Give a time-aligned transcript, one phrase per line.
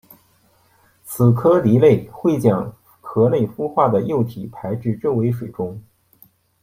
[1.05, 5.79] 此科蜊类会将壳内孵化的幼体排至周围水中。